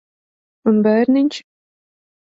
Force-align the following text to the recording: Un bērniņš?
Un 0.71 0.81
bērniņš? 0.89 1.39